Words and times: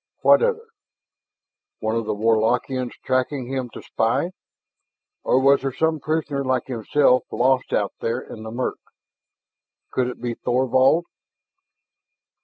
What 0.23 0.41
other? 0.41 0.65
One 1.79 1.95
of 1.95 2.05
the 2.07 2.15
Warlockians 2.15 2.89
tracking 3.05 3.53
him 3.53 3.69
to 3.75 3.83
spy? 3.83 4.31
Or 5.23 5.39
was 5.39 5.61
there 5.61 5.71
some 5.71 5.99
prisoner 5.99 6.43
like 6.43 6.65
himself 6.65 7.21
lost 7.29 7.71
out 7.71 7.93
there 8.01 8.19
in 8.19 8.41
the 8.41 8.49
murk? 8.49 8.79
Could 9.91 10.07
it 10.07 10.19
be 10.19 10.33
Thorvald? 10.33 11.03